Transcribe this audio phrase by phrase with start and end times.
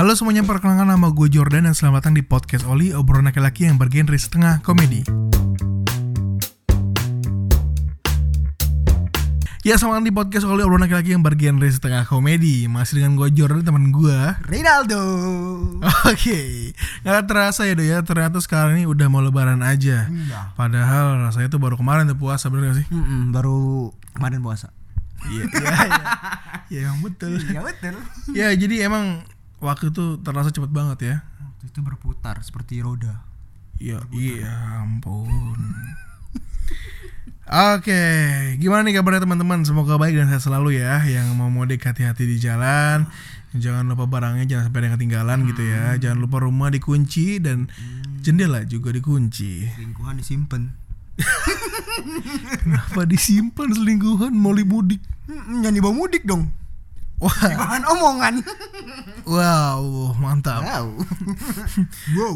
[0.00, 3.76] Halo semuanya, perkenalkan nama gue Jordan dan selamat datang di podcast Oli, obrolan laki-laki yang
[3.76, 5.04] bergenre setengah komedi.
[9.60, 12.64] Ya, selamat datang di podcast Oli, obrolan laki-laki yang bergenre setengah komedi.
[12.64, 14.16] Masih dengan gue Jordan, teman gue.
[14.48, 15.04] Rinaldo.
[16.08, 16.72] Oke,
[17.04, 20.08] nggak terasa ya do ya, ternyata sekarang ini udah mau lebaran aja.
[20.08, 20.56] Iya.
[20.56, 22.86] Padahal rasanya tuh baru kemarin tuh puasa, bener gak sih?
[22.88, 24.72] Mm-mm, baru kemarin puasa.
[25.28, 26.04] Iya, iya, iya.
[26.72, 27.36] Ya, emang betul.
[27.36, 27.94] Iya betul.
[28.32, 29.28] Ya, jadi emang
[29.60, 31.16] waktu itu terasa cepet banget ya.
[31.38, 33.24] Waktu itu berputar seperti roda.
[33.80, 34.52] Iya, iya
[34.84, 35.60] ampun.
[37.50, 38.04] Oke,
[38.62, 39.66] gimana nih kabarnya teman-teman?
[39.66, 41.02] Semoga baik dan sehat selalu ya.
[41.02, 43.10] Yang mau mudik hati-hati di jalan.
[43.50, 45.98] Jangan lupa barangnya jangan sampai ada yang ketinggalan gitu ya.
[45.98, 47.66] Jangan lupa rumah dikunci dan
[48.22, 49.66] jendela juga dikunci.
[49.66, 50.70] Selingkuhan disimpan.
[52.62, 55.02] Kenapa disimpan selingkuhan mau mudik?
[55.26, 56.54] Mm, jangan dibawa mudik dong.
[57.20, 58.34] Wah, Bahan omongan.
[59.30, 59.80] Wow,
[60.18, 60.60] mantap.
[60.66, 60.86] Wow.
[62.18, 62.34] wow.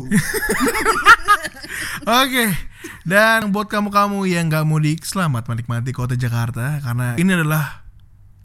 [2.23, 2.55] Oke,
[3.03, 7.83] dan buat kamu-kamu yang gak mudik, selamat menikmati kota Jakarta karena ini adalah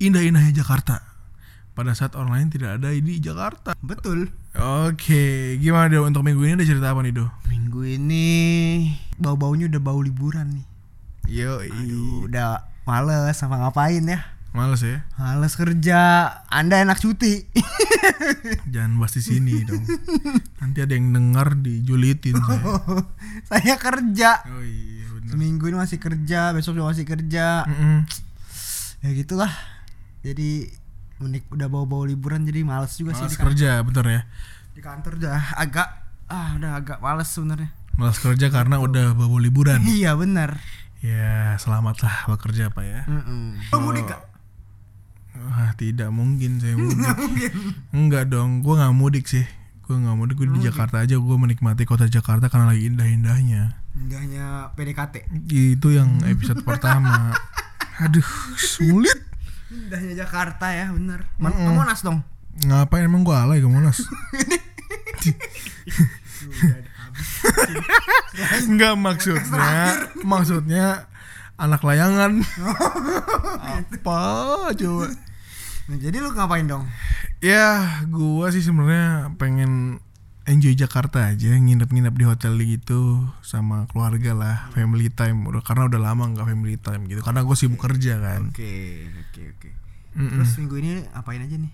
[0.01, 1.05] indah-indahnya Jakarta.
[1.77, 3.71] Pada saat orang lain tidak ada di Jakarta.
[3.79, 4.27] Betul.
[4.57, 7.31] Oke, gimana Do untuk minggu ini ada cerita apa nih Do?
[7.47, 8.27] Minggu ini
[9.15, 10.65] bau-baunya udah bau liburan nih.
[11.29, 14.38] Yo, Aduh, udah males sama ngapain ya?
[14.51, 15.05] Males ya.
[15.15, 15.99] Males kerja.
[16.47, 17.45] Anda enak cuti.
[18.73, 19.83] Jangan bahas di sini dong.
[20.57, 22.63] Nanti ada yang dengar dijulitin saya.
[23.49, 24.41] Saya kerja.
[24.45, 25.29] Oh iya bener.
[25.29, 27.63] Seminggu ini masih kerja, besok juga masih kerja.
[27.63, 28.05] Mm-mm.
[28.99, 29.47] ya gitulah
[30.19, 30.67] jadi
[31.17, 34.21] menik udah bawa-bawa liburan jadi males juga Malas sih di, kan- kerja, bener ya.
[34.71, 35.87] di kantor udah agak
[36.27, 39.79] ah udah agak males sebenarnya Malas kerja karena udah bawa liburan.
[39.85, 40.59] iya benar
[40.99, 43.01] Ya, selamatlah bekerja Pak ya.
[43.07, 44.19] mm mudik gak?
[45.49, 47.49] Wah, tidak mungkin saya mudik.
[47.89, 49.41] Enggak dong, gua nggak mudik sih.
[49.83, 51.17] Gua nggak mudik, gue di Jakarta aja.
[51.17, 53.81] Gua menikmati kota Jakarta karena lagi indah-indahnya.
[53.97, 57.33] indahnya PDKT Itu yang episode pertama.
[58.05, 58.23] Aduh,
[58.55, 59.17] sulit.
[59.69, 62.25] indahnya Jakarta ya benar Man- ke Monas dong
[62.59, 64.01] Ngapain emang gua alay ke Monas?
[68.65, 70.85] Enggak maksudnya, maksudnya
[71.55, 72.39] anak layangan.
[73.59, 74.19] Apa
[74.73, 75.07] coba?
[75.89, 76.85] Nah, jadi lu ngapain dong
[77.39, 80.03] Ya, gua sih sebenarnya pengen
[80.43, 85.47] enjoy Jakarta aja, nginep-nginep di hotel gitu sama keluarga lah, family time.
[85.47, 88.51] Udah karena udah lama nggak family time gitu, karena gue sibuk kerja kan.
[88.51, 88.73] oke
[89.23, 89.69] oke oke
[90.19, 90.35] Mm-mm.
[90.35, 91.71] terus minggu ini apain aja nih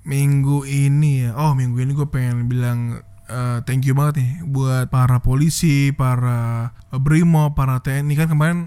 [0.00, 4.92] Minggu ini ya, oh minggu ini gue pengen bilang eh, thank you banget nih buat
[4.94, 8.58] para polisi, para eh, brimo, para TNI kan kemarin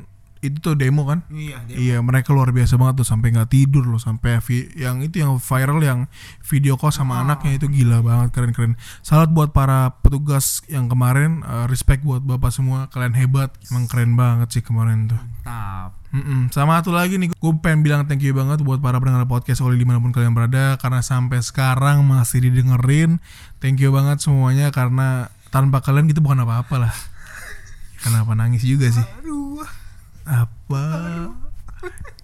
[0.44, 1.24] itu tuh demo kan.
[1.32, 4.44] iya Iya mereka luar biasa banget tuh sampai nggak tidur loh sampai
[4.76, 6.00] yang itu yang viral yang
[6.44, 8.74] video call sama anaknya itu gila banget keren keren.
[9.00, 14.20] Salut buat para petugas yang kemarin eh, respect buat bapak semua kalian hebat emang keren
[14.20, 15.18] banget sih kemarin tuh.
[15.18, 16.54] mantap Mm-mm.
[16.54, 19.82] Sama satu lagi nih gue pengen bilang thank you banget buat para pendengar podcast Oli
[19.82, 23.18] di mana pun kalian berada karena sampai sekarang masih didengerin.
[23.58, 26.94] Thank you banget semuanya karena tanpa kalian gitu bukan apa-apa lah.
[28.06, 29.02] Kenapa nangis juga sih?
[29.02, 29.66] aduh
[30.24, 30.84] apa?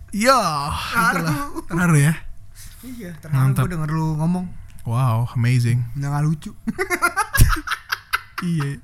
[0.09, 0.39] Ya
[0.73, 1.37] itulah.
[1.67, 2.13] Terharu ya?
[2.79, 3.63] Iya terharu Mantap.
[3.67, 4.45] gue denger lu ngomong.
[4.87, 5.85] Wow amazing.
[5.95, 6.51] Udah gak lucu.
[8.39, 8.79] Iya.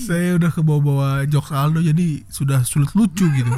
[0.00, 3.52] Saya udah ke bawa-bawa jokes Aldo jadi sudah sulit lucu gitu.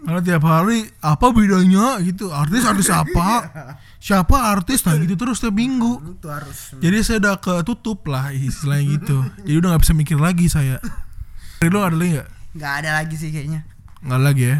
[0.00, 2.00] Karena tiap hari apa bedanya?
[2.00, 2.32] gitu.
[2.32, 3.52] Artis artis apa?
[4.00, 4.80] Siapa artis?
[4.88, 6.16] Nah gitu terus tiap minggu.
[6.24, 9.28] Harus jadi saya udah ketutup lah istilahnya gitu.
[9.44, 10.80] Jadi udah nggak bisa mikir lagi saya.
[11.60, 12.28] Dari lo ada lagi nggak?
[12.56, 13.60] Nggak ada lagi sih kayaknya
[14.04, 14.58] nggak lagi ya?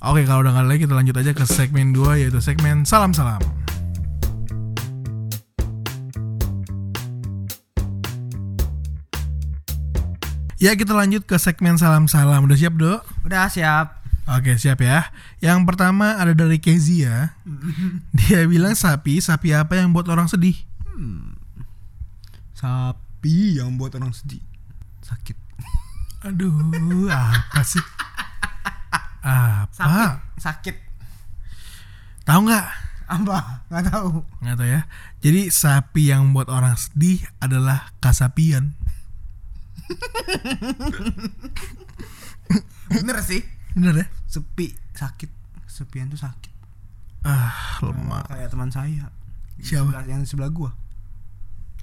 [0.00, 3.12] Oke kalau udah nggak ada lagi kita lanjut aja ke segmen 2 yaitu segmen salam
[3.12, 3.40] salam.
[10.60, 13.00] Ya kita lanjut ke segmen salam-salam Udah siap dok?
[13.24, 14.04] udah siap.
[14.28, 15.08] Oke siap ya.
[15.40, 17.32] Yang pertama ada dari Kezia.
[18.18, 20.56] Dia bilang sapi Sapi apa yang buat orang sedih?
[22.52, 24.44] sapi yang buat orang sedih.
[25.00, 25.32] Sakit.
[26.28, 27.80] Aduh apa sih?
[29.20, 29.68] Apa?
[29.70, 30.40] sakit.
[30.40, 30.76] Sakit.
[32.22, 32.66] Tahu nggak?
[33.10, 33.66] apa?
[33.66, 34.10] Nggak tahu.
[34.38, 34.80] Nggak tahu ya.
[35.18, 38.78] Jadi sapi yang buat orang sedih adalah kasapian.
[42.88, 43.42] Bener sih.
[43.74, 44.06] Bener ya?
[44.26, 45.30] sepi sakit.
[45.66, 46.50] Sepian tuh sakit.
[47.22, 49.10] Ah lemah kayak teman saya.
[49.58, 49.90] Siapa?
[49.90, 50.70] Sebelah- yang sebelah gua.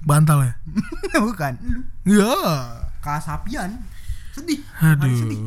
[0.00, 0.54] Bantal ya?
[1.26, 1.54] bukan.
[2.06, 2.34] Lu Ya
[2.98, 3.84] kasapian.
[4.32, 4.64] Sedih.
[4.74, 5.40] Hari sedih.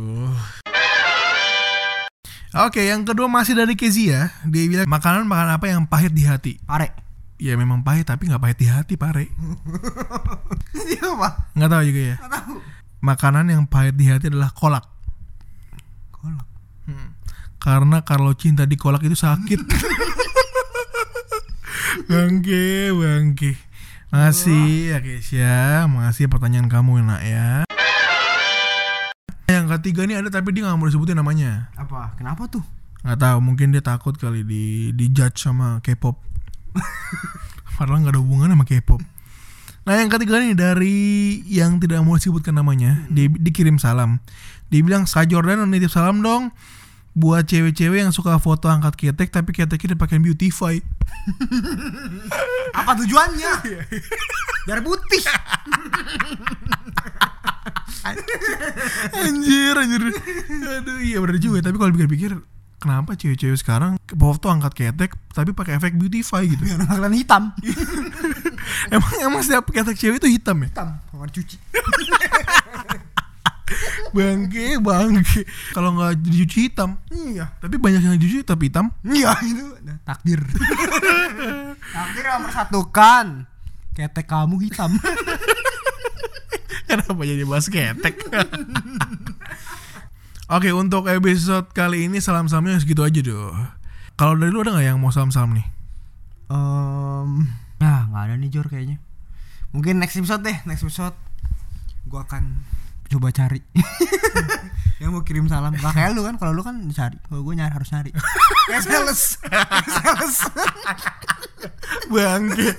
[2.53, 4.27] Oke, yang kedua masih dari Kezia.
[4.43, 6.59] Dia bilang makanan makan apa yang pahit di hati.
[6.61, 6.91] pare
[7.37, 9.25] ya memang pahit tapi nggak pahit di hati pare
[10.93, 11.49] Iya apa?
[11.51, 12.53] nggak tahu juga ya Nggak tahu.
[13.01, 14.85] makanan yang pahit di hati adalah kolak
[16.13, 16.45] Kolak.
[17.57, 19.57] karena kalau cinta di kolak itu sakit
[22.05, 23.57] bangke bangke
[24.13, 27.65] masih ya Kesya masih pertanyaan kamu nak ya
[29.71, 32.11] yang ketiga nih ada tapi dia nggak mau disebutin namanya Apa?
[32.19, 32.63] Kenapa tuh?
[33.01, 36.21] nggak tahu mungkin dia takut kali di di judge sama K-pop
[37.79, 39.01] padahal nggak ada hubungan sama K-pop
[39.81, 40.97] nah yang ketiga nih dari
[41.49, 44.21] yang tidak mau disebutkan namanya dia dikirim salam
[44.69, 46.53] dia bilang Kak Jordan nitip salam dong
[47.17, 50.77] buat cewek-cewek yang suka foto angkat ketek tapi keteknya dipakai beautify
[52.81, 53.51] Apa tujuannya?
[54.65, 55.21] Biar putih.
[59.13, 60.01] Anjir anjir
[60.81, 62.31] aduh iya bener juga tapi kalau pikir-pikir
[62.77, 67.53] kenapa cewek-cewek sekarang foto angkat ketek tapi pakai efek beautify gitu Biar bakalan hitam.
[68.95, 70.89] emang emang setiap ketek cewek itu hitam ya hitam.
[71.09, 71.55] Kamar cuci.
[74.11, 77.47] bangke bangke kalau nggak dicuci hitam Iya.
[77.55, 79.63] tapi banyak yang dicuci tapi hitam Iya itu
[80.03, 80.43] takdir.
[81.95, 83.25] takdir yang mempersatukan.
[83.91, 84.91] Ketek kamu hitam.
[86.91, 88.19] Kenapa jadi bahas ketek?
[90.51, 93.55] Oke untuk episode kali ini salam salamnya segitu aja doh
[94.21, 95.65] kalau dari lu ada nggak yang mau salam salam nih?
[96.51, 97.49] Em,
[97.81, 99.01] nah nggak ada nih Jor kayaknya.
[99.73, 101.17] Mungkin next episode deh, next episode.
[102.05, 102.61] Gua akan
[103.09, 103.65] coba cari.
[105.01, 105.73] yang mau kirim salam.
[105.73, 107.17] Gak kayak lu kan kalau lu kan cari.
[107.17, 108.13] Kalau gue nyari harus nyari.
[108.69, 109.21] Kayak sales.
[109.89, 110.35] Sales
[112.13, 112.69] bangke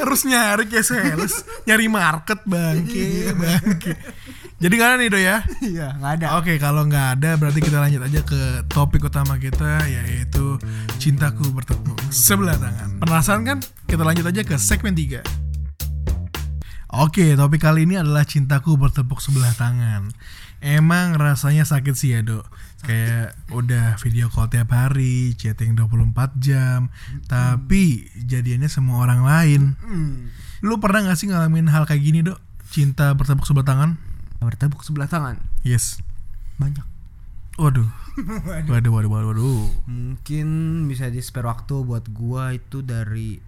[0.00, 3.92] harus nyari kayak sales nyari market bangke bangke
[4.62, 7.78] jadi nggak ada nih do ya iya nggak ada Oke, kalau nggak ada berarti kita
[7.80, 10.60] lanjut aja ke topik utama kita yaitu
[11.00, 13.00] cintaku bertepuk sebelah tangan.
[13.00, 13.58] Penasaran kan?
[13.86, 15.24] Kita lanjut aja ke segmen 3.
[16.94, 20.10] Oke, topik kali ini adalah cintaku bertepuk sebelah tangan.
[20.64, 22.48] Emang rasanya sakit sih ya, Dok.
[22.80, 26.88] Kayak udah video call tiap hari, chatting 24 jam,
[27.28, 29.62] tapi jadiannya semua orang lain.
[29.84, 30.32] Hmm.
[30.64, 32.40] Lu pernah gak sih ngalamin hal kayak gini, Dok?
[32.72, 33.90] Cinta bertepuk sebelah tangan?
[34.44, 36.04] bertepuk sebelah tangan Yes.
[36.60, 36.84] banyak
[37.56, 37.88] Waduh.
[38.68, 39.64] Waduh, waduh, waduh, waduh.
[39.88, 40.46] mungkin
[40.84, 43.40] bisa di spare waktu buat gua itu dari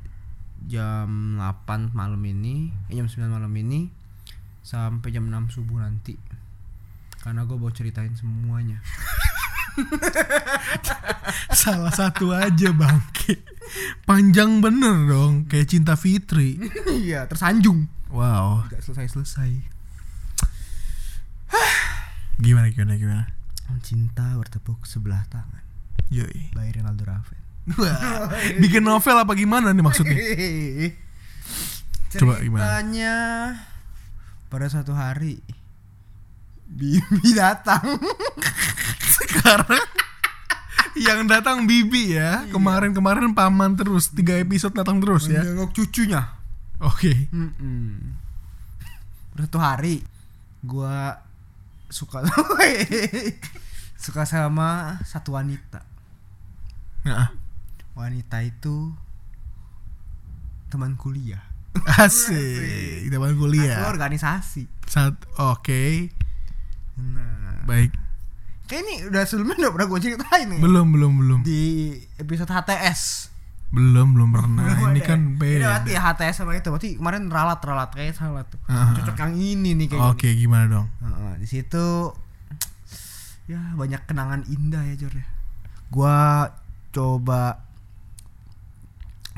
[0.64, 3.92] jam 8 malam ini eh, jam 9 malam ini
[4.64, 6.16] sampai jam 6 subuh nanti
[7.26, 8.78] karena gue mau ceritain semuanya
[11.52, 13.44] Salah satu aja bangke.
[14.04, 16.56] Panjang bener dong, kayak cinta Fitri.
[16.88, 18.64] iya tersanjung Wow.
[18.64, 19.50] nggak selesai selesai
[22.38, 23.24] Gimana gimana gimana?
[23.82, 25.60] cinta bertepuk sebelah tangan
[26.08, 26.54] Yoi.
[26.54, 27.40] by Ronaldo Raven
[27.74, 28.30] Wah,
[28.62, 30.14] bikin novel apa gimana nih maksudnya?
[32.14, 32.62] Coba gimana?
[32.62, 33.14] ceritanya
[34.46, 35.42] pada suatu hari
[36.66, 37.98] Bibi datang
[39.16, 39.82] Sekarang
[40.96, 42.48] yang datang Bibi ya.
[42.48, 45.44] Kemarin-kemarin paman terus, tiga episode datang terus ya.
[45.44, 46.32] menjenguk cucunya
[46.80, 47.28] Oke.
[47.32, 48.16] Mm-mm.
[49.32, 50.00] Pada Suatu hari
[50.60, 51.20] gua
[51.88, 52.20] suka
[54.04, 55.84] suka sama satu wanita.
[57.06, 57.30] Nah,
[57.96, 58.92] Wanita itu
[60.68, 61.40] teman kuliah.
[61.96, 63.08] asik.
[63.08, 63.88] Teman kuliah.
[63.88, 64.68] organisasi.
[64.84, 66.12] Saat oke.
[66.12, 66.15] Nah,
[67.66, 67.90] Baik.
[68.66, 70.58] kayak ini udah sebelumnya udah pernah gue ceritain nih.
[70.58, 71.38] Belum belum belum.
[71.42, 71.62] Di
[72.16, 73.30] episode HTS.
[73.68, 74.62] Belum belum pernah.
[74.64, 75.08] Belum Ini ada.
[75.08, 75.62] kan Ini beda.
[75.64, 76.68] berarti HTS sama itu.
[76.68, 78.58] Berarti kemarin ralat-ralat kayak salah tuh.
[78.66, 80.86] Cocok yang ini nih kayak Oke, gimana dong?
[80.98, 81.86] Heeh, di situ
[83.46, 85.26] ya banyak kenangan indah ya Jor ya.
[85.86, 86.50] Gua
[86.90, 87.62] coba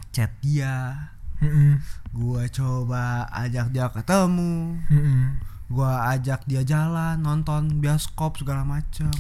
[0.09, 1.77] chat dia, Mm-mm.
[2.11, 5.37] gua coba ajak dia ketemu, Mm-mm.
[5.69, 9.13] Gua ajak dia jalan, nonton bioskop segala macam.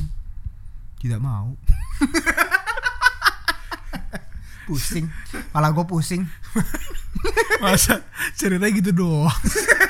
[0.99, 1.55] Tidak mau.
[4.69, 5.09] pusing.
[5.57, 6.23] Malah gue pusing.
[7.65, 8.05] Masa
[8.39, 9.35] ceritanya gitu doang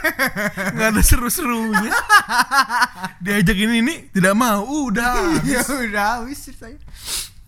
[0.81, 1.93] Gak ada seru-serunya
[3.21, 6.81] Diajak ini ini tidak mau Udah ya udah wis ceritanya.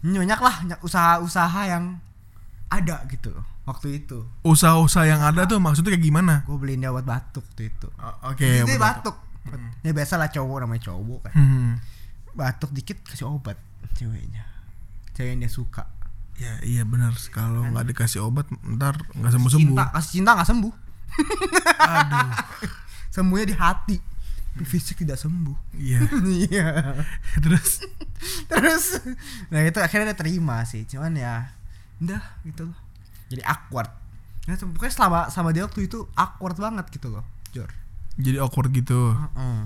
[0.04, 1.96] Nyenyak lah usaha-usaha yang
[2.70, 3.34] ada gitu
[3.66, 4.24] waktu itu.
[4.46, 6.34] Usaha-usaha yang ada tuh maksudnya kayak gimana?
[6.46, 7.88] gue beliin dia obat batuk tuh itu.
[8.24, 8.80] Oke Jadi dia betul.
[8.80, 9.16] batuk.
[9.82, 11.34] Ya biasa lah cowok namanya cowok kan.
[11.34, 11.70] Hmm.
[12.30, 13.58] batuk dikit kasih obat
[13.98, 14.46] ceweknya.
[15.18, 15.90] Cewek yang dia suka.
[16.40, 19.76] Ya iya benar Kalau nggak dikasih obat Ntar nggak sembuh-sembuh.
[19.76, 20.74] Cinta kasih cinta nggak sembuh.
[21.84, 22.30] Aduh.
[23.14, 23.96] Sembuhnya di hati.
[24.62, 25.58] Fisik tidak sembuh.
[25.74, 26.00] Iya.
[26.46, 26.66] Iya.
[27.42, 27.82] Terus?
[28.46, 28.84] Terus?
[29.50, 30.86] Nah itu akhirnya dia terima sih.
[30.86, 31.50] Cuman ya
[32.00, 32.78] udah gitu loh
[33.28, 33.90] jadi awkward
[34.48, 37.70] ya pokoknya selama sama dia waktu itu awkward banget gitu loh Jor
[38.20, 39.16] Jadi awkward gitu.
[39.16, 39.58] Heeh.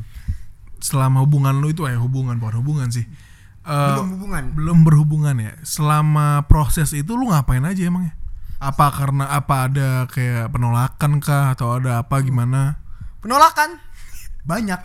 [0.78, 3.02] Selama hubungan lu itu eh hubungan bukan hubungan sih.
[3.66, 5.52] Eh, belum hubungan belum berhubungan ya.
[5.66, 8.14] Selama proses itu lu ngapain aja emangnya?
[8.62, 12.84] Apa karena apa ada kayak penolakan kah atau ada apa gimana?
[13.24, 13.80] penolakan
[14.44, 14.76] banyak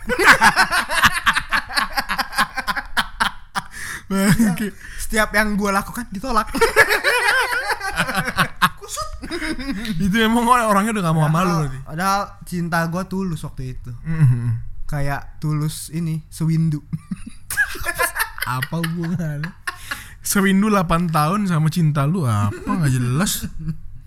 [4.96, 6.48] setiap yang gue lakukan ditolak
[8.76, 9.08] kusut
[10.04, 11.78] itu emang orangnya udah gak mau sama lu berarti.
[11.84, 14.42] padahal cinta gue tulus waktu itu Mhm.
[14.84, 16.82] kayak tulus ini sewindu
[18.50, 19.46] apa hubungannya?
[20.20, 23.46] Sewindu 8 tahun sama cinta lu apa nggak jelas?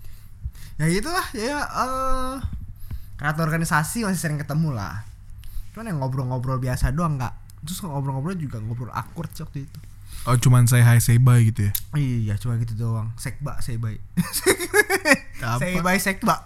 [0.80, 2.36] ya itulah ya eh
[3.14, 5.06] karena organisasi masih sering ketemu lah
[5.70, 7.30] cuman yang ngobrol-ngobrol biasa doang nggak
[7.62, 8.90] terus ngobrol-ngobrol juga ngobrol
[9.32, 9.78] sih waktu itu
[10.24, 11.72] Oh cuman say hi say bye gitu ya?
[12.00, 13.12] iya cuma gitu doang.
[13.20, 14.00] Sekba sebai
[15.44, 15.60] Apa?
[15.60, 16.40] sebai sekba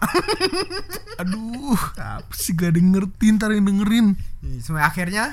[1.22, 4.18] Aduh, apa sih gak dengerin, ntar yang dengerin.
[4.42, 5.24] Iya, sampai akhirnya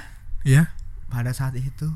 [0.45, 0.69] Ya?
[1.09, 1.89] pada saat itu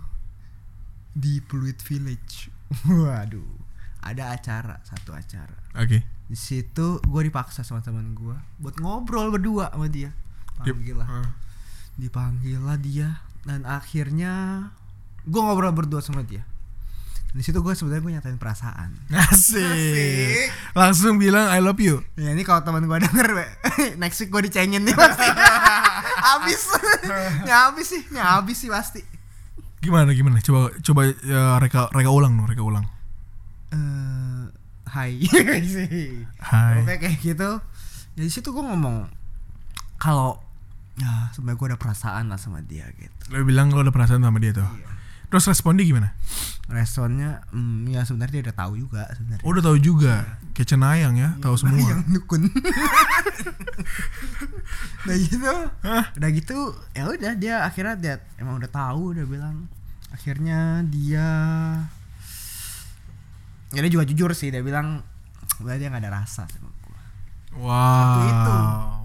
[1.13, 2.50] di Pluit Village.
[2.89, 3.62] Waduh
[4.00, 5.53] ada acara satu acara.
[5.75, 6.01] Oke.
[6.25, 10.10] Di situ gue dipaksa sama teman gue buat ngobrol berdua sama dia.
[10.58, 11.08] Panggil lah.
[11.08, 11.29] Ah.
[11.94, 13.22] dipanggil lah dia.
[13.44, 14.65] Dan akhirnya
[15.29, 16.41] gue ngobrol berdua sama dia.
[17.29, 18.89] Di situ gue sebenarnya gue nyatain perasaan.
[19.13, 19.62] Asik.
[19.69, 20.50] Asik.
[20.74, 22.01] Langsung bilang I love you.
[22.17, 23.27] Ya ini kalau teman gue denger
[24.01, 25.29] next week gue dicengin nih pasti.
[26.29, 26.62] Habis.
[27.45, 28.01] Ya habis sih.
[28.12, 29.01] Ya habis sih pasti.
[29.79, 30.43] Gimana gimana?
[30.43, 32.86] Coba coba ya, reka reka ulang dong, reka ulang.
[33.71, 34.43] Eh
[34.89, 35.21] hai.
[35.63, 36.81] Sih Hai.
[36.83, 37.50] Oke kayak gitu.
[38.17, 39.09] Ya di situ gue ngomong
[40.01, 40.41] kalau
[41.00, 43.31] ya sebenarnya gue ada perasaan lah sama dia gitu.
[43.31, 44.67] Lo bilang lo ada perasaan sama dia tuh
[45.29, 46.09] Terus respon dia gimana?
[46.69, 49.45] Responnya, hmm, ya sebenarnya dia udah tahu juga sebenarnya.
[49.45, 52.41] Oh, udah tahu juga Kayak cenayang ya, tahu semua Yang dukun.
[55.05, 55.53] udah gitu,
[55.86, 56.05] Hah?
[56.13, 56.57] udah gitu,
[56.93, 59.65] ya udah dia akhirnya dia emang udah tahu, udah bilang.
[60.09, 61.25] Akhirnya dia,
[63.69, 65.05] ya dia juga jujur sih, dia bilang,
[65.62, 66.50] udah dia nggak ada rasa.
[67.58, 68.56] Wow Waktu itu.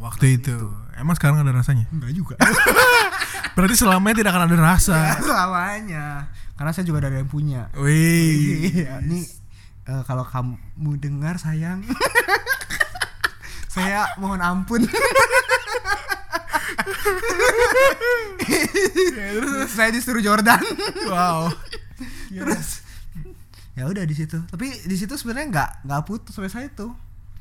[0.05, 0.59] Waktu itu
[0.95, 1.91] Emang sekarang ada rasanya?
[1.91, 2.35] Enggak juga.
[3.59, 6.31] Berarti selamanya tidak akan ada rasa Selamanya.
[6.55, 7.67] Karena saya juga ada yang punya.
[7.75, 9.27] Wih Iya, ini
[9.91, 11.83] eh, kalau kamu dengar sayang,
[13.75, 14.87] saya mohon ampun.
[19.75, 20.63] Saya disuruh Jordan.
[21.11, 21.51] Wow
[22.31, 22.85] Terus
[23.75, 24.39] ya udah di situ.
[24.47, 26.95] Tapi di situ sebenarnya nggak nggak putus sampai saya tuh.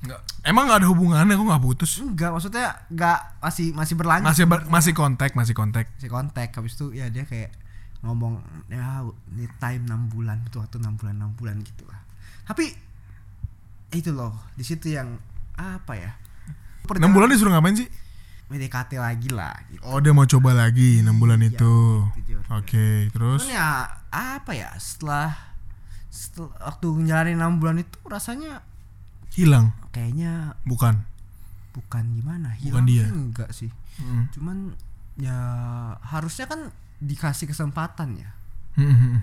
[0.04, 0.20] Nggak.
[0.44, 1.92] Emang gak ada hubungannya kok gak putus?
[1.98, 4.28] Enggak, maksudnya nggak masih masih berlanjut.
[4.28, 5.88] Masih ber- masih kontak, masih kontak.
[5.96, 7.56] masih kontak habis itu ya dia kayak
[8.04, 9.00] ngomong ya
[9.32, 12.04] ini time 6 bulan butuh waktu 6 bulan 6 bulan gitu lah
[12.44, 12.76] tapi
[13.90, 15.16] itu loh di situ yang
[15.56, 16.12] apa ya
[16.84, 17.88] 6 bulan disuruh ngapain sih?
[18.44, 21.76] PDKT lagi lah gitu Oh dia mau coba lagi 6 bulan Iya, itu
[22.20, 22.44] gitu.
[22.52, 25.32] Oke terus Cuman ya apa ya setelah
[26.12, 28.68] setelah waktu ngejalanin 6 bulan itu rasanya
[29.34, 29.74] Hilang?
[29.90, 31.02] Kayaknya Bukan?
[31.74, 32.54] Bukan gimana?
[32.54, 33.06] Bukan hilang dia.
[33.06, 33.72] sih enggak sih.
[33.94, 34.26] Mm.
[34.34, 34.58] cuman
[35.16, 35.38] ya
[36.02, 38.30] harusnya kan dikasih kesempatan ya.
[38.74, 39.22] Mm-mm.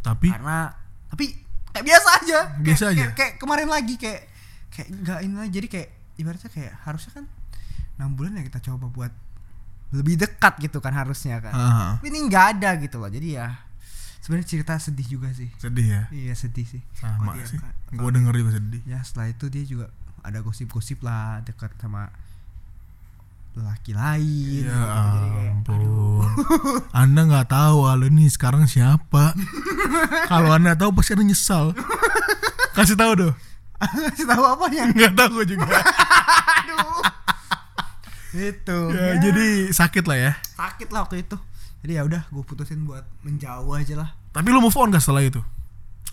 [0.00, 0.30] Tapi?
[0.30, 0.70] Karena
[1.08, 1.34] tapi
[1.70, 2.38] kayak biasa aja.
[2.58, 3.02] Biasa Kayak- aja?
[3.02, 4.22] kayak, kayak kemarin lagi kayak
[4.70, 5.52] kayak enggak ini lagi.
[5.52, 5.88] Jadi kayak
[6.18, 7.24] ibaratnya kayak harusnya kan
[7.98, 9.12] enam bulan ya kita coba buat
[9.92, 11.52] lebih dekat gitu kan harusnya kan.
[11.52, 13.10] Ah, tapi ini nggak ada gitu loh.
[13.10, 13.46] Jadi ya
[14.22, 15.50] sebenarnya cerita sedih juga sih.
[15.56, 16.02] Sedih ya?
[16.08, 16.82] Iya sedih sih.
[16.94, 17.58] Sama dia sih.
[17.58, 18.80] kan- Gue denger juga sedih.
[18.84, 19.86] Ya setelah itu dia juga
[20.22, 22.08] ada gosip-gosip lah dekat sama
[23.52, 24.64] laki lain.
[24.64, 24.88] Ya gitu.
[25.12, 26.24] Jadi kayak, ampun.
[26.90, 29.34] Anda nggak tahu Alo ini sekarang siapa.
[30.30, 31.76] Kalau anda tahu pasti anda nyesal.
[32.72, 33.34] Kasih tahu dong.
[33.76, 35.68] Kasih tahu apa ya Nggak tahu juga.
[36.62, 37.02] Aduh.
[38.32, 38.78] Itu.
[38.88, 40.32] Ya, Jadi sakit lah ya.
[40.56, 41.36] Sakit lah waktu itu
[41.82, 44.10] jadi ya udah gue putusin buat menjauh aja lah.
[44.30, 45.42] Tapi lu move on gak setelah itu?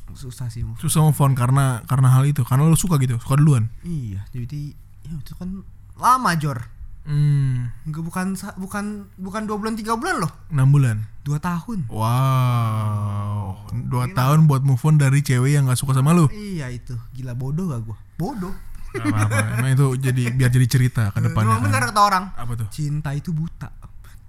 [0.10, 3.38] susah sih move Susah move on karena karena hal itu Karena lu suka gitu Suka
[3.38, 3.70] duluan?
[3.86, 4.74] Iya jadi
[5.06, 5.62] ya itu kan
[6.00, 6.66] lama jor.
[7.04, 7.70] Hmm.
[7.84, 8.86] Enggak bukan bukan
[9.18, 10.32] bukan dua bulan tiga bulan loh.
[10.54, 10.98] 6 bulan?
[11.26, 11.90] Dua tahun.
[11.90, 13.70] Wow.
[13.90, 16.30] Dua tahun buat move on dari cewek yang gak suka sama lu?
[16.32, 16.96] Iya itu.
[17.14, 18.54] Gila bodoh gak gue bodoh.
[18.90, 19.38] Gak apa-apa.
[19.62, 21.62] Emang itu jadi biar jadi cerita ke depannya.
[21.62, 21.90] Emang kan.
[21.90, 22.24] kata orang.
[22.34, 22.68] Apa tuh?
[22.74, 23.70] cinta itu buta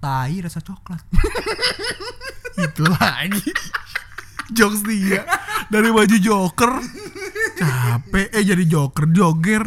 [0.01, 1.05] tai rasa coklat.
[2.65, 3.53] Itu lagi.
[4.51, 5.23] Jokes dia.
[5.69, 6.71] Dari baju joker.
[7.55, 8.27] Capek.
[8.33, 9.63] Eh jadi joker Joger.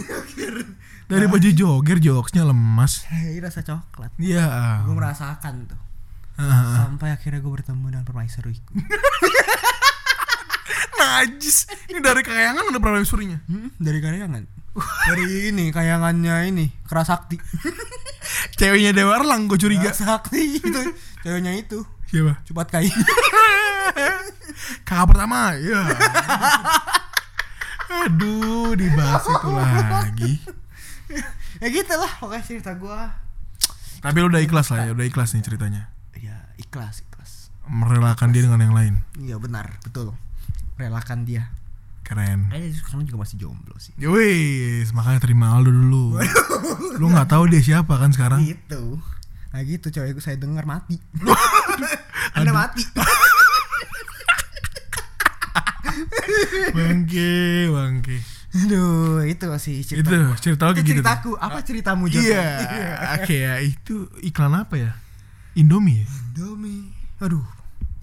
[1.05, 3.07] Dari baju joger Jokesnya lemas.
[3.07, 4.11] Tai rasa coklat.
[4.19, 4.83] Iya.
[4.83, 5.81] Gue merasakan tuh.
[6.35, 8.75] Ah, sampai akhirnya gue bertemu dengan permaisuriku
[10.99, 11.71] Najis.
[11.87, 14.43] Ini dari kayangan ada permaisurinya hmm, dari karyangan
[14.75, 17.39] Dari ini kayangannya ini keras sakti.
[18.59, 19.95] Ceweknya Dewa Erlang gue curiga.
[19.95, 20.81] Keras sakti itu
[21.23, 21.87] ceweknya itu.
[22.11, 22.43] Siapa?
[22.47, 22.89] Cepat kai.
[24.87, 25.83] Kakak pertama, ya.
[28.07, 30.33] Aduh, dibahas itu lagi.
[31.63, 33.19] ya gitu lah pokoknya cerita gua.
[34.05, 35.89] Tapi lu udah ikhlas lah ya, udah ikhlas nih ceritanya.
[36.19, 37.49] Ya ikhlas ikhlas.
[37.67, 38.95] Merelakan dia dengan yang lain.
[39.17, 40.13] Iya benar betul.
[40.77, 41.51] Relakan dia.
[42.05, 42.53] Keren.
[42.53, 43.97] Kayaknya sekarang juga masih jomblo sih.
[43.97, 46.21] Wih, makanya terima Aldo dulu.
[47.01, 48.45] Lu nggak tahu dia siapa kan sekarang?
[48.45, 49.01] Gitu.
[49.51, 51.01] Nah gitu cewek saya dengar mati.
[52.37, 52.85] Anda mati.
[56.75, 57.33] Bangke,
[57.73, 58.17] bangke.
[58.55, 60.11] Aduh, itu sih cerita.
[60.11, 61.03] Itu cerita kayak gitu.
[61.03, 61.03] tuh.
[61.03, 61.31] ceritaku.
[61.41, 62.23] Apa ceritamu Joko?
[62.23, 62.47] Iya,
[63.19, 64.93] oke ya itu iklan apa ya?
[65.59, 66.03] Indomie.
[66.03, 66.07] ya?
[66.35, 66.91] Indomie.
[67.19, 67.43] Aduh,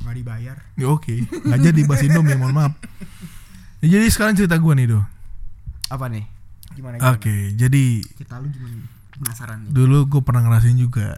[0.04, 0.58] nggak dibayar.
[0.76, 2.74] Ya oke, nggak jadi bahas Indomie, mohon maaf.
[3.82, 5.02] Ya, jadi sekarang cerita gue nih do.
[5.90, 6.26] Apa nih?
[6.78, 7.02] Gimana?
[7.12, 8.86] Oke, jadi Cerita lu gimana?
[9.18, 9.72] Penasaran nih.
[9.74, 11.18] dulu gue pernah ngerasain juga.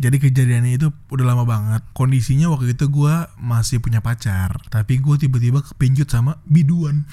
[0.00, 1.82] Jadi kejadiannya itu udah lama banget.
[1.92, 7.04] Kondisinya waktu itu gue masih punya pacar, tapi gue tiba-tiba kepincut sama biduan.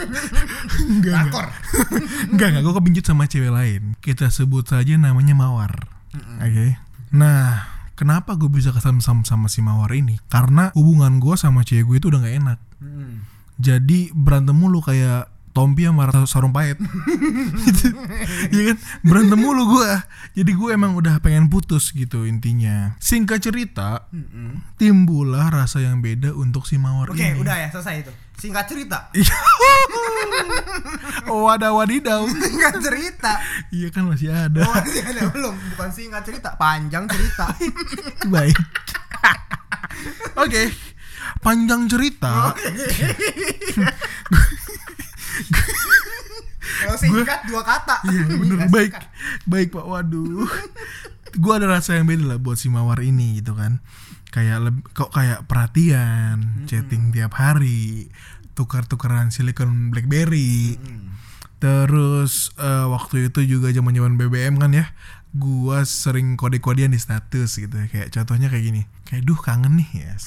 [0.90, 1.46] enggak, Rakor.
[2.34, 3.94] enggak, enggak, gue kepincut sama cewek lain.
[4.02, 5.86] Kita sebut saja namanya Mawar.
[6.42, 6.74] Oke.
[7.14, 10.18] Nah, kenapa gue bisa kesam sama, sama si Mawar ini?
[10.26, 12.58] Karena hubungan gue sama cewek gue itu udah gak enak.
[12.82, 13.39] Mm.
[13.60, 16.78] Jadi berantem mulu kayak Tompi sama Ratu sarung pahit
[17.66, 17.90] Gitu.
[18.54, 19.90] Iya kan berantem mulu gue
[20.32, 24.62] Jadi gue emang udah pengen putus gitu intinya Singkat cerita Mm-mm.
[24.78, 28.12] Timbullah rasa yang beda untuk si Mawar Oke, ini udah ya selesai itu.
[28.40, 29.10] Singkat cerita.
[29.12, 29.36] Iya.
[31.28, 33.32] Wadah wadidaw Singkat cerita.
[33.68, 35.54] Iya kan masih ada Oh, masih ada belum?
[35.74, 37.50] Bukan singkat cerita, panjang cerita.
[38.32, 38.54] Baik
[40.38, 40.72] Oke
[41.40, 42.52] Panjang cerita.
[46.80, 47.96] Kalau singkat dua kata.
[48.08, 48.56] Iya bener.
[48.56, 48.92] Nggak baik.
[49.44, 49.84] Baik pak.
[49.84, 50.48] Waduh.
[51.42, 53.78] Gue ada rasa yang beda lah buat si mawar ini gitu kan.
[54.30, 58.10] Kayak kok kayak perhatian chatting tiap hari
[58.54, 60.76] tukar-tukaran silikon blackberry.
[60.78, 61.08] Mm.
[61.60, 64.96] terus eh, waktu itu juga zaman zaman BBM kan ya
[65.30, 70.18] gua sering kode-kodean di status gitu kayak contohnya kayak gini kayak duh kangen nih ya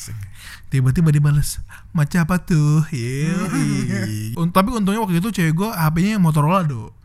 [0.72, 1.60] tiba-tiba dibales
[1.92, 4.32] macam apa tuh Yoi.
[4.56, 6.96] Tapi untungnya waktu itu cewek gua HP-nya Motorola do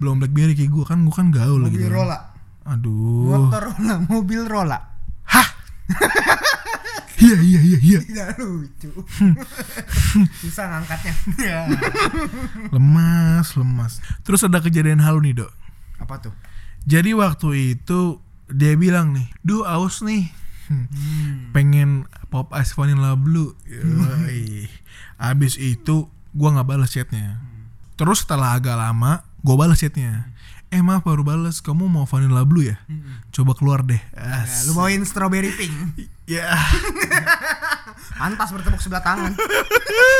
[0.00, 2.18] belum BlackBerry kayak gua kan gua kan gaul Mobil gitu rola.
[2.64, 4.78] aduh Motor rola, mobil rola.
[5.28, 5.48] hah
[7.20, 8.90] iya iya iya iya Tidak lucu.
[10.40, 11.12] Susah ngangkatnya.
[12.72, 13.92] lemas lemas
[14.24, 15.52] terus ada kejadian halu nih dok
[16.00, 16.32] Apa tuh?
[16.82, 18.18] Jadi waktu itu
[18.48, 20.28] dia bilang nih, duh aus nih,
[20.62, 21.50] Hmm, Hmm.
[21.52, 23.52] pengen pop ice vanilla blue.
[23.66, 24.70] Yoi.
[25.20, 27.42] Abis itu gua nggak balas chatnya.
[27.94, 30.32] Terus setelah agak lama, gua balas chatnya.
[30.72, 32.80] Eh maaf baru balas, kamu mau vanilla blue ya?
[33.28, 34.00] Coba keluar deh.
[34.16, 34.64] Ya, As.
[34.64, 35.74] lu bawain strawberry pink.
[36.22, 36.48] Ya,
[38.16, 39.34] Pantas bertepuk sebelah tangan.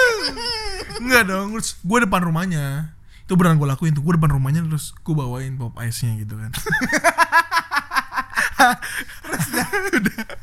[1.00, 1.54] enggak dong.
[1.56, 2.92] Gue depan rumahnya.
[3.22, 4.02] Itu beneran gue lakuin tuh.
[4.02, 6.50] Gue depan rumahnya terus gue bawain pop ice-nya gitu kan.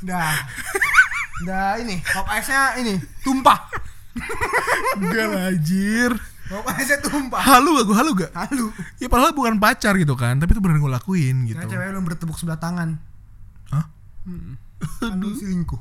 [0.04, 0.36] Dah.
[1.48, 3.72] Dah ini, pop ice-nya ini tumpah.
[5.00, 6.12] Enggak lah, anjir.
[6.50, 7.40] Pop ice-nya tumpah.
[7.40, 8.32] Halu gak gue halu gak?
[8.36, 8.74] Halu.
[9.00, 11.56] Ya padahal bukan pacar gitu kan, tapi itu beneran gue lakuin gitu.
[11.60, 13.00] Karena cewek lu bertepuk sebelah tangan.
[13.72, 13.86] Hah?
[15.00, 15.80] Kan lu selingkuh.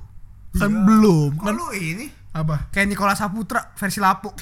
[0.58, 2.70] Kan belum, Kok kan lu ini apa?
[2.70, 4.36] kayak Nikola Saputra versi lapuk.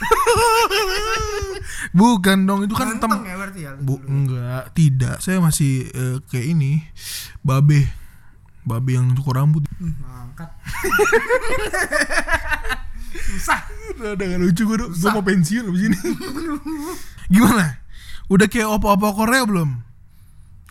[1.98, 3.72] Bukan dong, itu kan tem ya berarti ya.
[3.78, 5.22] Bu, enggak, tidak.
[5.22, 6.82] Saya masih eh, kayak ini,
[7.40, 7.86] babe.
[8.66, 9.62] Babe yang cukur rambut.
[9.78, 10.50] Hmm, Ngangkat.
[13.26, 13.60] Susah.
[13.96, 15.98] Udah, udah gak lucu gue, gue mau pensiun abis ini.
[17.32, 17.80] Gimana?
[18.28, 19.80] Udah kayak opo-opo Korea belum?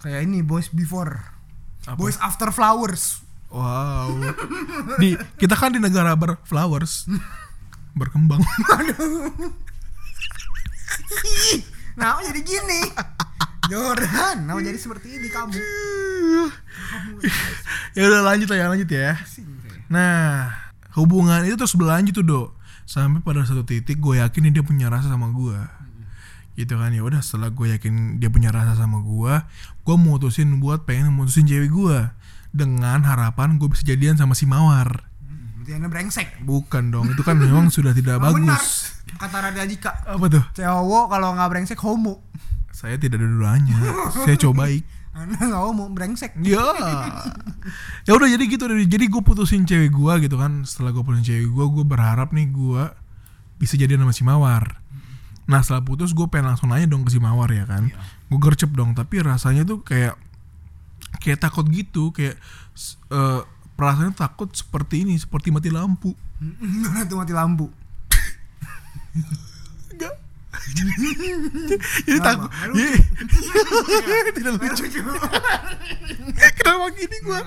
[0.03, 1.31] Kayak ini boys before.
[1.87, 1.97] Apa?
[1.97, 3.24] Boys after flowers.
[3.55, 4.11] Wow.
[4.99, 7.07] Di kita kan di negara berflowers.
[7.95, 8.43] Berkembang.
[11.95, 12.81] Nah, jadi gini.
[13.71, 15.57] Jordan, nah jadi seperti ini kamu.
[17.97, 19.17] ya udah lanjut lah ya, lanjut ya.
[19.89, 20.53] Nah,
[20.93, 22.49] hubungan itu terus berlanjut tuh, Dok.
[22.85, 25.57] Sampai pada satu titik gue yakin dia punya rasa sama gue.
[26.59, 29.33] Gitu kan ya udah setelah gue yakin dia punya rasa sama gue,
[29.81, 31.99] gue mutusin buat pengen mutusin cewek gue
[32.55, 35.11] dengan harapan gue bisa jadian sama si Mawar.
[35.59, 36.27] Berarti anda brengsek.
[36.47, 38.55] Bukan dong, itu kan memang sudah tidak Nah, benar.
[38.55, 38.95] bagus.
[39.19, 39.91] Kata Dika.
[40.07, 40.43] Apa tuh?
[40.55, 42.23] Cowok kalau nggak brengsek homo.
[42.71, 43.75] Saya tidak ada duanya.
[44.13, 44.83] Saya coba baik.
[45.15, 46.35] Anda nggak homo, brengsek.
[46.43, 46.63] Ya.
[48.07, 48.67] ya udah jadi gitu.
[48.67, 50.63] Jadi gue putusin cewek gue gitu kan.
[50.67, 52.83] Setelah gue putusin cewek gue, gue berharap nih gue
[53.59, 54.83] bisa jadian sama si Mawar.
[55.45, 57.89] Nah setelah putus gue pengen langsung nanya dong ke si Mawar ya kan.
[58.27, 60.17] Gue gercep dong tapi rasanya tuh kayak
[61.25, 62.37] kayak takut gitu kayak
[62.71, 63.41] s- eh,
[63.73, 66.13] perasaannya takut seperti ini seperti mati lampu.
[66.93, 67.65] Nanti mati lampu.
[69.89, 70.13] Enggak.
[72.05, 72.47] Jadi takut.
[72.71, 72.95] Iya.
[74.35, 74.85] Tidak lucu.
[76.55, 77.39] Kenapa gini gue?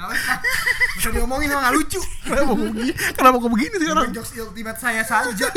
[0.95, 2.01] Bisa diomongin emang gak lucu.
[2.23, 2.93] Kenapa begini?
[3.15, 4.11] Kenapa kok begini sih orang?
[4.11, 5.49] Jokes ultimate saya saja.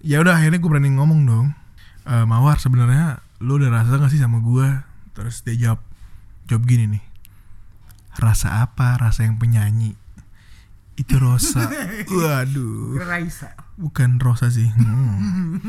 [0.00, 1.46] ya udah akhirnya gue berani ngomong dong
[2.04, 4.66] "Eh, mawar sebenarnya lu udah rasa gak sih sama gue
[5.12, 5.80] terus dia jawab
[6.46, 7.04] jawab gini nih.
[8.16, 8.96] Rasa apa?
[8.96, 9.94] Rasa yang penyanyi.
[10.96, 11.68] Itu Rosa.
[12.16, 12.96] Waduh.
[13.04, 13.52] Raisa.
[13.76, 14.72] bukan Rosa sih.
[14.72, 15.60] Hmm.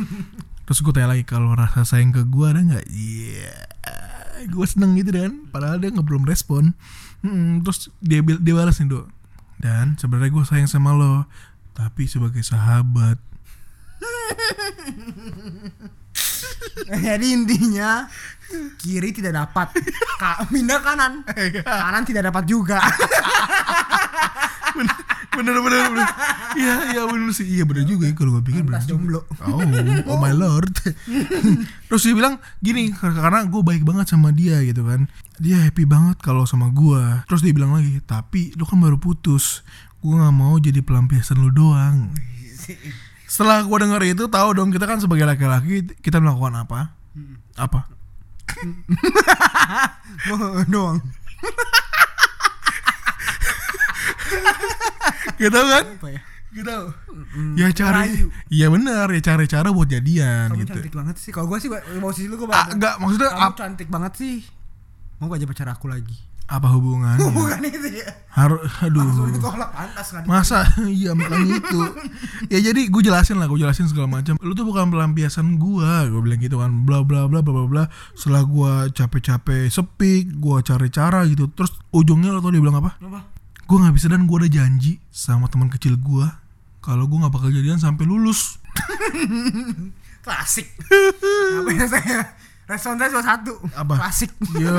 [0.68, 2.86] terus gue tanya lagi kalau rasa sayang ke gue ada nggak?
[2.88, 3.56] Iya.
[4.48, 6.72] Gue seneng gitu kan padahal dia nggak belum respon.
[7.20, 9.08] Hmm, terus dia dia balas nih dok.
[9.60, 11.28] Dan sebenarnya gue sayang sama lo
[11.78, 13.22] tapi sebagai sahabat
[17.08, 18.06] Jadi intinya
[18.80, 19.68] kiri tidak dapat,
[20.22, 21.24] Ka pindah kanan,
[21.64, 22.80] kanan tidak dapat juga.
[25.38, 26.10] bener bener bener
[26.58, 27.46] iya iya bener sih.
[27.46, 29.22] Iya bener juga ya kalau gue pikir bener jomblo.
[29.46, 29.62] oh
[30.10, 30.74] oh my lord.
[31.90, 35.06] Terus dia bilang gini karena gue baik banget sama dia gitu kan.
[35.38, 39.62] Dia happy banget kalau sama gue terus dia bilang lagi tapi lu kan baru putus.
[40.02, 42.10] Gue nggak mau jadi pelampiasan lu doang
[43.28, 46.96] setelah gue denger itu tahu dong kita kan sebagai laki-laki kita melakukan apa
[47.60, 47.82] apa
[50.32, 50.98] Oh, doang.
[55.38, 56.22] gitu kan Apa ya?
[56.48, 56.78] gitu
[57.54, 61.30] ya cari iya bener ya cari cara buat jadian Kamu gitu cantik banget sih.
[61.30, 61.70] Kalau gue sih
[62.02, 64.42] posisi lu gue ah, enggak maksudnya Kamu cantik banget sih.
[65.22, 66.18] Mau gak jadi pacar aku lagi?
[66.48, 67.28] Apa hubungannya?
[67.28, 68.08] Bukan itu ya.
[68.32, 69.04] harus aduh.
[69.04, 70.24] Langsung ditolak pantas kan.
[70.24, 70.64] masa?
[70.88, 71.82] Iya malah itu.
[72.48, 74.40] Ya jadi gue jelasin lah gue jelasin segala macam.
[74.40, 76.08] Lu tuh bukan pelampiasan gua.
[76.08, 77.84] Gue bilang gitu kan bla bla bla bla bla bla.
[78.16, 81.52] Setelah gua capek-capek sepi gua cari cara gitu.
[81.52, 82.96] Terus ujungnya lo tau dia bilang apa?
[83.04, 83.38] Apa?
[83.68, 86.40] gue nggak bisa dan gue udah janji sama teman kecil gua.
[86.80, 88.64] Kalau gue nggak bakal jadian sampai lulus.
[90.26, 90.72] Klasik.
[91.60, 92.20] Apa ya saya?
[92.68, 93.54] Respon saya cuma satu.
[93.72, 93.96] Apa?
[93.96, 94.32] Klasik.
[94.60, 94.76] Iya.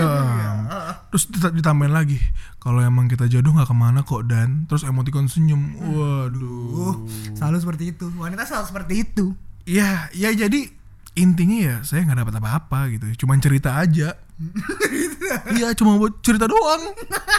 [1.11, 2.21] Terus dita- ditambahin lagi,
[2.61, 5.73] kalau emang kita jodoh nggak ke mana kok dan terus emoticon senyum.
[5.81, 6.69] Waduh.
[6.77, 6.97] Uh,
[7.33, 8.13] selalu seperti itu.
[8.13, 9.33] Wanita selalu seperti itu.
[9.65, 10.69] Iya, ya jadi
[11.17, 14.13] intinya ya saya nggak dapat apa-apa gitu, cuman cerita aja.
[15.49, 16.93] Iya, cuma buat cerita doang.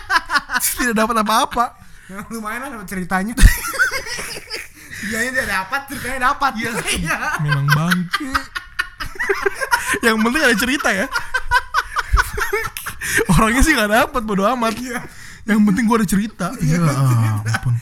[0.77, 1.73] Tidak dapat apa-apa.
[2.05, 3.33] Ya, lumayan lah ceritanya.
[4.99, 6.51] Dianya tidak dapat, ceritanya dapat.
[6.59, 6.71] Iya.
[6.85, 7.17] Iya.
[7.41, 8.29] Memang bangke.
[10.05, 11.05] Yang penting ada cerita ya.
[13.35, 14.75] Orangnya sih nggak dapat bodo amat.
[14.77, 14.99] Iya.
[15.49, 16.47] Yang penting gua ada cerita.
[16.61, 17.73] Iya, ampun.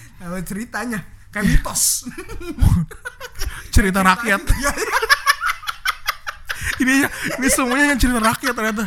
[0.44, 1.00] Ceritanya.
[1.32, 2.08] Kayak mitos.
[3.76, 4.42] Cerita rakyat.
[4.42, 4.72] Iya.
[6.78, 7.04] ini
[7.42, 8.86] ini semuanya yang cerita rakyat ternyata.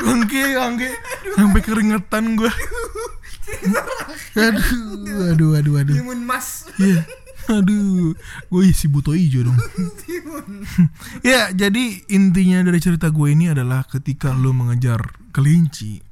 [0.00, 0.90] Bangke, bangke.
[1.38, 2.52] Sampai keringetan gua.
[4.34, 5.94] Aduh, aduh, aduh, aduh.
[5.94, 6.66] Timun mas.
[6.76, 7.06] Iya.
[7.50, 8.16] Aduh,
[8.48, 9.58] gue isi buto ijo dong.
[11.24, 16.04] Ya, jadi intinya dari cerita gue ini adalah ketika lo mengejar kelinci,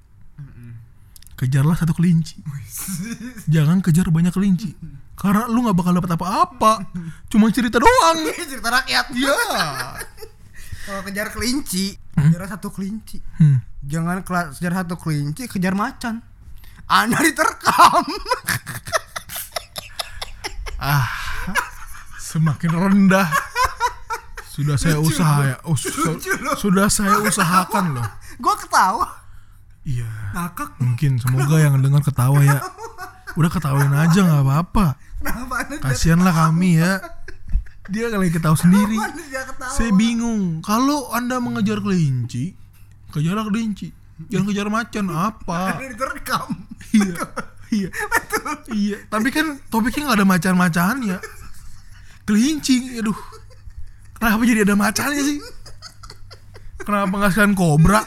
[1.36, 2.40] kejarlah satu kelinci.
[3.54, 4.72] Jangan kejar banyak kelinci,
[5.18, 6.72] karena lu nggak bakal dapat apa-apa.
[7.28, 8.18] Cuma cerita doang.
[8.52, 9.06] Cerita rakyat.
[9.12, 9.36] Iya.
[10.82, 13.20] Kalau kejar kelinci, kejar satu kelinci.
[13.36, 13.60] Hmm.
[13.84, 16.24] Jangan kejar satu kelinci, kejar macan.
[16.88, 18.04] Anda diterkam.
[20.82, 21.06] Ah,
[22.32, 23.28] semakin rendah.
[24.48, 25.56] Sudah saya usaha ya.
[25.64, 28.06] Oh, su- Lucu sudah saya usahakan loh.
[28.36, 29.08] Gua ketawa.
[29.82, 30.08] Iya.
[30.32, 30.76] Ngakak.
[30.78, 32.60] Mungkin semoga yang dengar ketawa ya.
[33.32, 34.86] Udah ketawain aja nggak apa-apa.
[35.80, 37.00] Kasihanlah kami ya.
[37.88, 38.96] Dia kali ketawa sendiri.
[39.72, 40.60] Saya bingung.
[40.60, 42.52] Kalau anda mengejar kelinci,
[43.08, 43.88] kejarlah kelinci.
[44.28, 45.80] Jangan kejar macan apa?
[46.92, 47.16] Iya.
[47.72, 47.88] Iya.
[48.68, 48.96] Iya.
[49.08, 51.16] Tapi kan topiknya nggak ada macan-macannya.
[52.22, 53.16] Kelinci, aduh.
[54.16, 55.38] Kenapa jadi ada macannya sih?
[56.82, 58.02] Kenapa nggak sekalian kobra?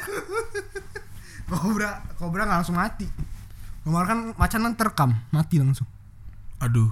[1.52, 3.08] Kobra, kobra nggak langsung mati.
[3.84, 5.88] Kemarin kan macan kan terkam, mati langsung.
[6.64, 6.90] Aduh.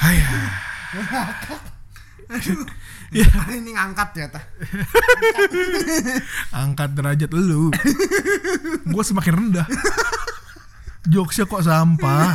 [0.00, 0.50] Hayah.
[3.14, 3.28] Ya.
[3.54, 4.42] Ini ngangkat ya tah.
[6.50, 7.70] angkat derajat lu
[8.82, 9.66] gue semakin rendah
[11.06, 12.34] jokesnya kok sampah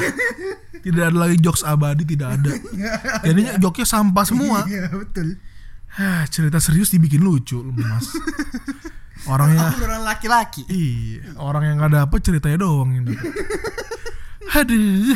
[0.81, 2.51] tidak ada lagi jokes abadi tidak ada
[3.25, 5.37] jadinya jokesnya sampah semua Iya betul.
[5.91, 8.09] Hah, cerita serius dibikin lucu lu mas
[9.29, 10.65] orangnya Orang laki-laki.
[10.71, 13.31] iya orang yang nggak dapet ceritanya doang yang dapet
[14.51, 15.15] Aduh.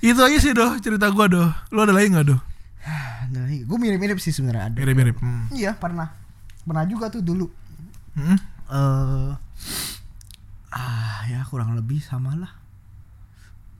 [0.00, 1.48] Itu aja sih doh cerita gua doh.
[1.68, 2.40] Lu ada lagi nggak doh?
[3.64, 4.76] Gue mirip-mirip sih sebenarnya ada.
[4.80, 5.16] Mirip-mirip.
[5.20, 5.48] Hmm.
[5.52, 6.08] Iya pernah.
[6.64, 7.52] Pernah juga tuh dulu.
[8.16, 8.38] Hmm.
[8.64, 9.30] eh
[10.72, 12.52] ah ya kurang lebih sama lah.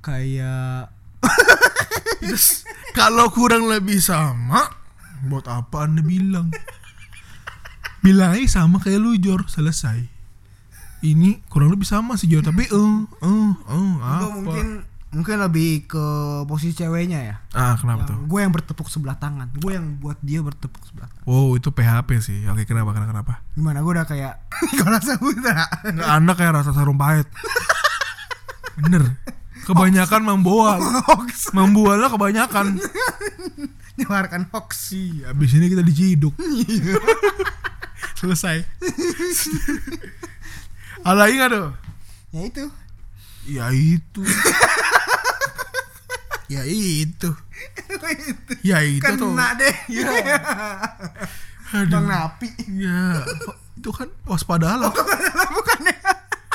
[0.04, 0.92] Kayak
[2.20, 4.68] Terus, Kalau kurang lebih sama,
[5.26, 6.52] buat apa anda bilang?
[8.04, 10.04] Bilang aja sama kayak lu Jor, selesai.
[11.04, 14.28] Ini kurang lebih sama sih Jor, tapi eh eh eh gue apa?
[14.40, 14.66] mungkin
[15.14, 16.04] mungkin lebih ke
[16.48, 17.36] posisi ceweknya ya.
[17.52, 18.16] Ah, kenapa tuh?
[18.24, 19.50] Gue yang bertepuk sebelah tangan.
[19.58, 21.24] Gue yang buat dia bertepuk sebelah tangan.
[21.28, 22.38] Wow, itu PHP sih.
[22.48, 22.92] Oke, kenapa?
[22.96, 23.10] Kenapa?
[23.10, 23.34] kenapa?
[23.52, 24.32] Gimana gue udah kayak
[24.80, 25.64] kalau Saputra.
[25.92, 27.28] Nggak, anda kayak rasa sarung pahit.
[28.80, 29.18] Bener.
[29.68, 30.80] Kebanyakan memboal.
[31.08, 31.50] hoax.
[31.56, 32.76] Memboalnya kebanyakan.
[33.98, 34.92] Nyebarkan hoax.
[34.92, 36.34] Iya, abis ini kita diciduk.
[38.18, 38.60] Selesai.
[41.04, 41.68] Ada lagi nggak tuh?
[42.34, 42.64] Ya itu.
[43.44, 44.22] Ya itu.
[46.50, 47.30] ya itu.
[48.64, 49.32] Ya itu tuh.
[49.32, 49.76] Kena deh.
[51.74, 51.90] Aduh.
[51.90, 52.48] Bang Napi.
[52.74, 53.22] Ya,
[53.78, 54.90] itu kan waspadalah.
[54.90, 55.96] Bukannya.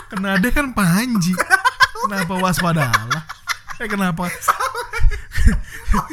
[0.10, 1.36] Kena deh kan panji.
[2.06, 3.10] Kenapa waspadalah?
[3.80, 4.28] Eh kenapa?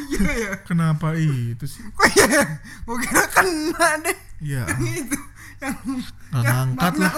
[0.08, 0.52] Iya ya.
[0.64, 1.84] Kenapa itu sih?
[1.92, 2.56] Kok ya?
[2.88, 4.16] Gue kira kena deh.
[4.40, 5.18] Ya, itu
[5.60, 5.76] yang
[6.32, 7.12] nggak ngangkat lah.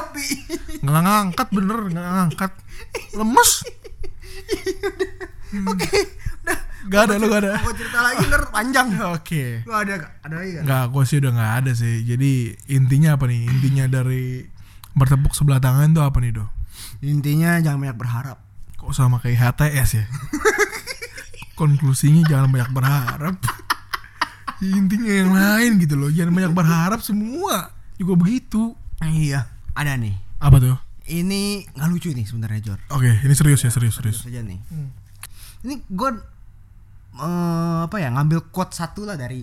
[0.83, 2.53] Nggak ngangkat bener, nggak ngangkat.
[3.15, 3.51] Lemes.
[5.69, 5.91] Oke,
[6.45, 6.59] udah.
[6.89, 7.53] Gak ada, lu gak ada.
[7.61, 8.89] Mau cerita lagi ntar panjang.
[9.17, 9.63] Oke.
[9.69, 10.13] Lu ada gak?
[10.25, 10.63] Ada lagi gak?
[10.65, 11.95] Nggak, gue sih udah nggak ada sih.
[12.07, 12.33] Jadi
[12.73, 13.41] intinya apa nih?
[13.45, 14.47] Intinya dari
[14.97, 16.47] bertepuk sebelah tangan tuh apa nih do?
[17.05, 18.39] Intinya jangan banyak berharap.
[18.79, 20.05] Kok sama kayak HTS ya?
[21.59, 23.37] Konklusinya jangan banyak berharap.
[24.63, 26.11] Intinya yang lain gitu loh.
[26.11, 28.79] Jangan banyak berharap semua juga begitu.
[29.03, 30.15] Iya, ada nih.
[30.39, 30.79] Apa tuh?
[31.09, 32.81] Ini nggak lucu nih sebenarnya Jor.
[32.95, 34.23] Oke, ini serius ya, serius, serius.
[34.27, 34.63] Aja nih.
[35.67, 36.11] Ini gue
[37.19, 39.43] eh, apa ya ngambil quote satu lah dari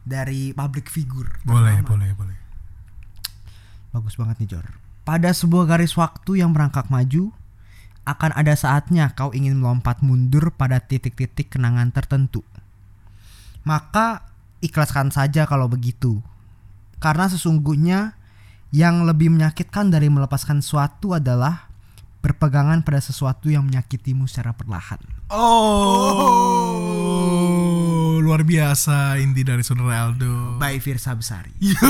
[0.00, 1.44] dari public figure.
[1.44, 2.38] Boleh, boleh, boleh.
[3.92, 4.66] Bagus banget nih Jor.
[5.04, 7.34] Pada sebuah garis waktu yang merangkak maju,
[8.08, 12.42] akan ada saatnya kau ingin melompat mundur pada titik-titik kenangan tertentu.
[13.62, 14.24] Maka
[14.64, 16.20] ikhlaskan saja kalau begitu.
[17.00, 18.16] Karena sesungguhnya
[18.70, 21.70] yang lebih menyakitkan dari melepaskan sesuatu adalah
[22.20, 25.00] berpegangan pada sesuatu yang menyakitimu secara perlahan.
[25.32, 26.20] Oh,
[28.20, 30.60] luar biasa inti dari saudara Aldo.
[30.60, 31.56] By Firsa Besari.
[31.64, 31.80] Iya.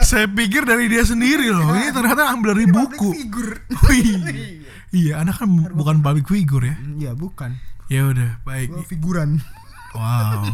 [0.00, 1.76] Saya pikir dari dia sendiri loh.
[1.76, 3.12] Ini ternyata ambil dari buku.
[3.12, 3.60] Figur.
[4.92, 5.24] Iya.
[5.24, 6.76] Anak kan bukan public figure ya.
[7.00, 7.56] Iya bukan.
[7.88, 8.72] Ya udah, baik.
[8.72, 9.40] Gua figuran.
[9.96, 10.44] Wow.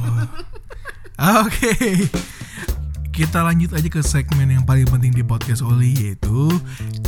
[1.42, 2.06] Oke.
[3.10, 6.50] Kita lanjut aja ke segmen yang paling penting di podcast Oli yaitu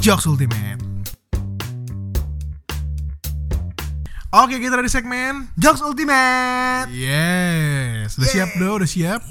[0.02, 0.82] Jokes Ultimate.
[4.30, 6.86] Oke, kita ada di segmen Jokes Ultimate.
[6.94, 9.22] Yes, udah siap do, udah siap.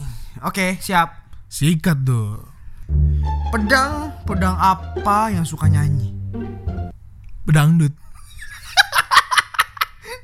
[0.43, 1.31] Oke, siap.
[1.47, 2.43] Sikat do.
[3.55, 6.18] Pedang, pedang apa yang suka nyanyi?
[7.49, 7.89] Bedangdut.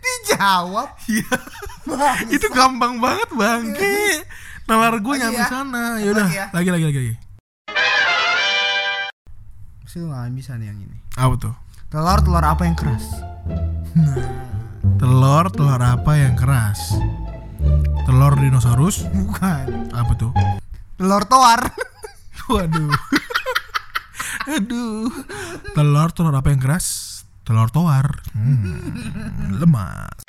[0.05, 0.93] Dijawab.
[1.09, 1.37] Iya.
[2.29, 3.73] Itu gampang banget bang.
[4.65, 5.49] Nalar gue nyampe ya.
[5.49, 5.97] sana.
[5.97, 6.45] Ya udah, Lagi ya.
[6.53, 7.15] lagi lagi lagi lagi.
[9.81, 10.97] Pasti gak bisa nih yang ini.
[11.17, 11.53] Apa tuh?
[11.89, 13.05] Telur telur apa yang keras?
[14.97, 16.93] Telur telur apa yang keras?
[18.05, 19.09] Telur dinosaurus?
[19.09, 19.89] Bukan.
[19.89, 20.31] Apa tuh?
[20.97, 21.61] Telur toar.
[22.53, 22.93] Waduh.
[24.57, 25.09] Aduh.
[25.73, 27.14] Telur telur apa yang keras?
[27.45, 28.09] Telur tawar.
[28.33, 28.73] Hmm,
[29.61, 30.25] lemas.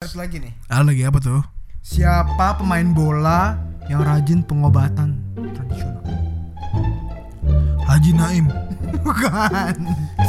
[0.00, 0.56] Terus lagi nih.
[0.72, 1.44] Ada lagi apa tuh?
[1.84, 5.20] Siapa pemain bola yang rajin pengobatan
[5.52, 6.00] tradisional?
[7.84, 8.48] Haji Naim.
[9.04, 9.76] Bukan.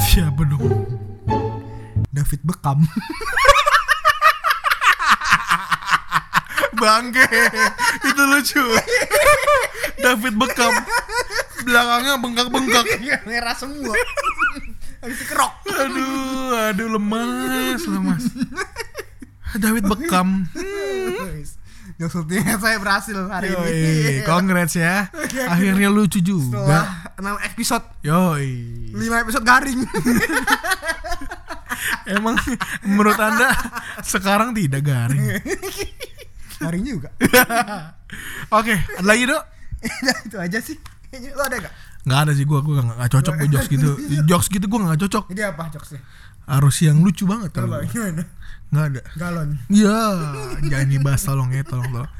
[0.04, 0.84] Siapa dong?
[2.12, 2.84] David Beckham.
[6.76, 7.24] Bangke.
[8.04, 8.64] Itu lucu.
[9.96, 10.76] David Beckham.
[11.64, 12.84] Belakangnya bengkak-bengkak.
[13.24, 13.96] Merah semua.
[15.02, 15.54] Habis itu kerok.
[15.66, 18.24] Aduh, aduh lemas, lemas.
[19.58, 20.46] David Beckham.
[22.00, 24.14] Jokes ultimate saya berhasil hari Yoi, ini.
[24.26, 25.06] congrats ya.
[25.46, 26.66] Akhirnya lucu juga.
[26.66, 26.86] Setelah
[27.46, 28.50] 6 episode, Yoi.
[28.90, 29.86] 5 episode garing.
[32.10, 32.42] Emang
[32.82, 33.54] menurut Anda
[34.02, 35.22] sekarang tidak garing?
[36.58, 37.14] garing juga.
[38.58, 39.44] Oke, ada lagi dok?
[40.26, 40.82] Itu aja sih.
[41.38, 41.74] Lo ada gak?
[42.02, 43.90] Nggak ada sih gua gua nggak nggak cocok gue jokes gitu.
[44.30, 45.24] Jokes gitu gua nggak cocok.
[45.34, 46.02] Jadi apa jokesnya?
[46.50, 47.78] Harus yang lucu banget kalau?
[48.72, 49.02] Nggak ada.
[49.20, 49.50] Galon.
[49.70, 50.00] Iya,
[50.66, 52.12] jangan dibahas tolong ya, tolong tolong.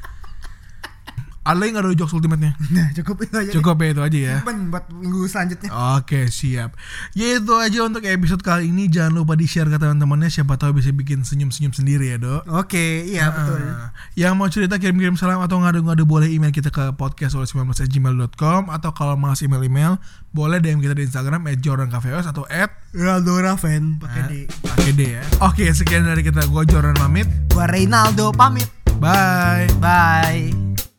[1.42, 2.52] Ada yang nggak ada jokes ultimate-nya?
[2.70, 3.50] Nah, cukup itu aja.
[3.50, 4.34] Cukup ya itu aja ya.
[4.38, 5.70] Simpen buat minggu selanjutnya.
[5.98, 6.76] Oke siap
[7.16, 10.78] Ya itu aja untuk episode kali ini Jangan lupa di share ke teman-temannya Siapa tahu
[10.78, 13.60] bisa bikin senyum-senyum sendiri ya dok Oke, iya betul.
[13.60, 18.68] Nah, Yang mau cerita kirim-kirim salam Atau ngadu-ngadu boleh email kita ke podcast oleh 19gmail.com
[18.70, 19.96] Atau kalau malas email-email
[20.32, 24.32] Boleh DM kita di Instagram At jordancafeos Atau at Ronaldo Raven pakai D.
[24.48, 28.68] Pakai D ya Oke sekian dari kita Gue Jordan pamit Gua Reynaldo pamit.
[29.00, 30.91] Bye